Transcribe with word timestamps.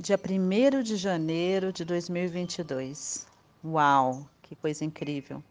dia 0.00 0.18
1 0.18 0.82
de 0.82 0.96
janeiro 0.96 1.74
de 1.74 1.84
2022. 1.84 3.26
Uau, 3.62 4.26
que 4.40 4.56
coisa 4.56 4.82
incrível! 4.82 5.44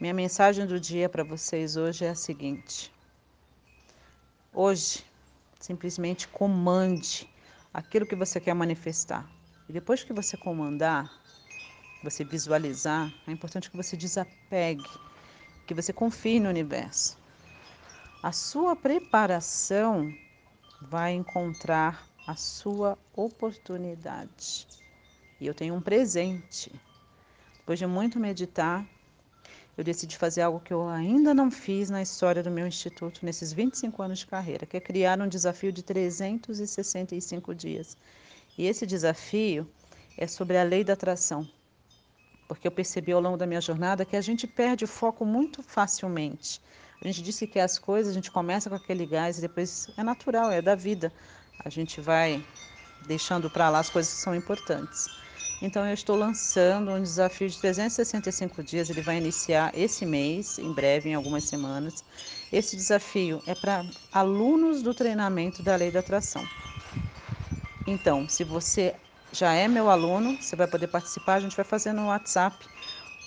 Minha 0.00 0.14
mensagem 0.14 0.64
do 0.64 0.78
dia 0.78 1.08
para 1.08 1.24
vocês 1.24 1.76
hoje 1.76 2.04
é 2.04 2.10
a 2.10 2.14
seguinte: 2.14 2.92
hoje, 4.52 5.04
simplesmente 5.58 6.28
comande 6.28 7.28
aquilo 7.72 8.06
que 8.06 8.14
você 8.14 8.38
quer 8.38 8.54
manifestar. 8.54 9.28
E 9.68 9.72
depois 9.72 10.04
que 10.04 10.12
você 10.12 10.36
comandar, 10.36 11.10
você 12.00 12.22
visualizar, 12.22 13.12
é 13.26 13.32
importante 13.32 13.68
que 13.68 13.76
você 13.76 13.96
desapegue, 13.96 14.88
que 15.66 15.74
você 15.74 15.92
confie 15.92 16.38
no 16.38 16.48
universo. 16.48 17.18
A 18.22 18.30
sua 18.30 18.76
preparação 18.76 20.14
vai 20.80 21.12
encontrar 21.12 22.13
a 22.26 22.34
sua 22.36 22.98
oportunidade. 23.14 24.66
E 25.40 25.46
eu 25.46 25.54
tenho 25.54 25.74
um 25.74 25.80
presente. 25.80 26.72
Depois 27.58 27.78
de 27.78 27.86
muito 27.86 28.18
meditar, 28.18 28.86
eu 29.76 29.82
decidi 29.82 30.16
fazer 30.16 30.42
algo 30.42 30.60
que 30.60 30.72
eu 30.72 30.88
ainda 30.88 31.34
não 31.34 31.50
fiz 31.50 31.90
na 31.90 32.00
história 32.00 32.42
do 32.42 32.50
meu 32.50 32.66
instituto 32.66 33.24
nesses 33.24 33.52
25 33.52 34.02
anos 34.02 34.20
de 34.20 34.26
carreira, 34.26 34.66
que 34.66 34.76
é 34.76 34.80
criar 34.80 35.20
um 35.20 35.28
desafio 35.28 35.72
de 35.72 35.82
365 35.82 37.54
dias. 37.54 37.96
E 38.56 38.66
esse 38.66 38.86
desafio 38.86 39.68
é 40.16 40.26
sobre 40.26 40.56
a 40.56 40.62
lei 40.62 40.84
da 40.84 40.92
atração. 40.92 41.48
Porque 42.46 42.68
eu 42.68 42.72
percebi 42.72 43.12
ao 43.12 43.20
longo 43.20 43.36
da 43.36 43.46
minha 43.46 43.60
jornada 43.60 44.04
que 44.04 44.16
a 44.16 44.20
gente 44.20 44.46
perde 44.46 44.84
o 44.84 44.88
foco 44.88 45.24
muito 45.24 45.62
facilmente. 45.62 46.60
A 47.02 47.06
gente 47.06 47.22
disse 47.22 47.46
que 47.46 47.58
as 47.58 47.78
coisas, 47.78 48.12
a 48.12 48.14
gente 48.14 48.30
começa 48.30 48.70
com 48.70 48.76
aquele 48.76 49.04
gás 49.04 49.38
e 49.38 49.40
depois 49.40 49.88
é 49.96 50.02
natural, 50.02 50.50
é 50.52 50.62
da 50.62 50.74
vida 50.74 51.12
a 51.58 51.68
gente 51.68 52.00
vai 52.00 52.44
deixando 53.06 53.50
para 53.50 53.68
lá 53.68 53.80
as 53.80 53.90
coisas 53.90 54.12
que 54.12 54.20
são 54.20 54.34
importantes. 54.34 55.08
Então, 55.62 55.86
eu 55.86 55.94
estou 55.94 56.16
lançando 56.16 56.90
um 56.90 57.02
desafio 57.02 57.48
de 57.48 57.58
365 57.58 58.62
dias. 58.62 58.90
Ele 58.90 59.00
vai 59.00 59.16
iniciar 59.16 59.72
esse 59.74 60.04
mês, 60.04 60.58
em 60.58 60.72
breve, 60.72 61.08
em 61.08 61.14
algumas 61.14 61.44
semanas. 61.44 62.04
Esse 62.52 62.76
desafio 62.76 63.42
é 63.46 63.54
para 63.54 63.84
alunos 64.12 64.82
do 64.82 64.92
treinamento 64.92 65.62
da 65.62 65.76
Lei 65.76 65.90
da 65.90 66.00
Atração. 66.00 66.46
Então, 67.86 68.28
se 68.28 68.44
você 68.44 68.94
já 69.32 69.52
é 69.54 69.66
meu 69.68 69.88
aluno, 69.88 70.36
você 70.40 70.54
vai 70.54 70.66
poder 70.66 70.88
participar. 70.88 71.34
A 71.34 71.40
gente 71.40 71.56
vai 71.56 71.64
fazer 71.64 71.92
no 71.92 72.06
WhatsApp. 72.06 72.56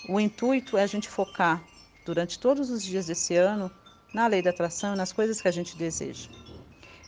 O 0.07 0.19
intuito 0.19 0.77
é 0.77 0.83
a 0.83 0.87
gente 0.87 1.09
focar 1.09 1.63
durante 2.05 2.39
todos 2.39 2.69
os 2.69 2.83
dias 2.83 3.07
desse 3.07 3.35
ano 3.35 3.71
na 4.13 4.27
Lei 4.27 4.41
da 4.41 4.51
Atração 4.51 4.93
e 4.93 4.97
nas 4.97 5.11
coisas 5.11 5.41
que 5.41 5.47
a 5.47 5.51
gente 5.51 5.75
deseja. 5.75 6.29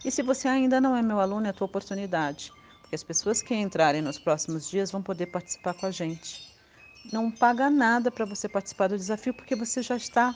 E 0.03 0.11
se 0.11 0.21
você 0.23 0.47
ainda 0.47 0.79
não 0.79 0.95
é 0.95 1.01
meu 1.01 1.19
aluno, 1.19 1.45
é 1.47 1.49
a 1.49 1.53
tua 1.53 1.65
oportunidade, 1.65 2.53
porque 2.81 2.95
as 2.95 3.03
pessoas 3.03 3.41
que 3.41 3.53
entrarem 3.55 4.01
nos 4.01 4.17
próximos 4.19 4.67
dias 4.67 4.91
vão 4.91 5.01
poder 5.01 5.27
participar 5.27 5.73
com 5.73 5.85
a 5.85 5.91
gente. 5.91 6.43
Não 7.11 7.31
paga 7.31 7.69
nada 7.69 8.11
para 8.11 8.25
você 8.25 8.47
participar 8.49 8.87
do 8.87 8.97
desafio, 8.97 9.33
porque 9.33 9.55
você 9.55 9.81
já 9.81 9.95
está 9.95 10.35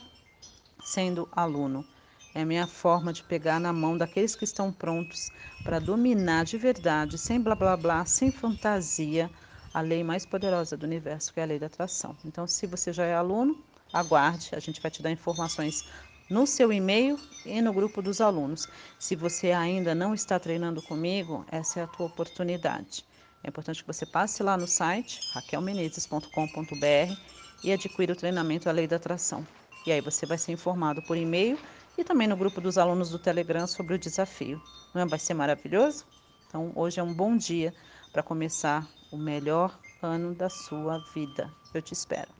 sendo 0.83 1.27
aluno. 1.31 1.85
É 2.33 2.41
a 2.41 2.45
minha 2.45 2.67
forma 2.67 3.13
de 3.13 3.23
pegar 3.23 3.59
na 3.59 3.71
mão 3.71 3.97
daqueles 3.97 4.35
que 4.35 4.43
estão 4.43 4.71
prontos 4.71 5.31
para 5.63 5.79
dominar 5.79 6.45
de 6.45 6.57
verdade, 6.57 7.17
sem 7.17 7.39
blá 7.39 7.55
blá 7.55 7.77
blá, 7.77 8.05
sem 8.05 8.31
fantasia, 8.31 9.31
a 9.73 9.81
lei 9.81 10.03
mais 10.03 10.25
poderosa 10.25 10.75
do 10.75 10.83
universo, 10.85 11.33
que 11.33 11.39
é 11.39 11.43
a 11.43 11.45
lei 11.45 11.59
da 11.59 11.67
atração. 11.67 12.17
Então, 12.25 12.47
se 12.47 12.65
você 12.67 12.91
já 12.91 13.05
é 13.05 13.13
aluno, 13.15 13.63
aguarde, 13.91 14.49
a 14.53 14.59
gente 14.59 14.81
vai 14.81 14.89
te 14.91 15.01
dar 15.01 15.11
informações 15.11 15.85
no 16.33 16.47
seu 16.47 16.73
e-mail 16.73 17.19
e 17.45 17.61
no 17.61 17.71
grupo 17.71 18.01
dos 18.01 18.19
alunos. 18.19 18.67
Se 18.97 19.15
você 19.15 19.51
ainda 19.51 19.93
não 19.93 20.15
está 20.15 20.39
treinando 20.39 20.81
comigo, 20.81 21.45
essa 21.51 21.79
é 21.79 21.83
a 21.83 21.87
tua 21.87 22.07
oportunidade. 22.07 23.05
É 23.43 23.49
importante 23.49 23.81
que 23.81 23.87
você 23.87 24.03
passe 24.03 24.41
lá 24.41 24.57
no 24.57 24.65
site 24.65 25.19
raquelmenezes.com.br 25.35 27.15
e 27.63 27.71
adquira 27.71 28.13
o 28.13 28.15
treinamento 28.15 28.67
A 28.67 28.71
Lei 28.71 28.87
da 28.87 28.95
Atração. 28.95 29.45
E 29.85 29.91
aí 29.91 30.01
você 30.01 30.25
vai 30.25 30.39
ser 30.39 30.53
informado 30.53 31.03
por 31.03 31.17
e-mail 31.17 31.59
e 31.95 32.03
também 32.03 32.27
no 32.27 32.35
grupo 32.35 32.59
dos 32.59 32.79
alunos 32.79 33.11
do 33.11 33.19
Telegram 33.19 33.67
sobre 33.67 33.93
o 33.93 33.99
desafio. 33.99 34.59
Não 34.91 35.03
é? 35.03 35.05
vai 35.05 35.19
ser 35.19 35.35
maravilhoso? 35.35 36.03
Então, 36.47 36.71
hoje 36.75 36.99
é 36.99 37.03
um 37.03 37.13
bom 37.13 37.37
dia 37.37 37.75
para 38.11 38.23
começar 38.23 38.87
o 39.11 39.17
melhor 39.17 39.77
ano 40.01 40.33
da 40.33 40.49
sua 40.49 40.97
vida. 41.13 41.51
Eu 41.75 41.81
te 41.81 41.93
espero. 41.93 42.31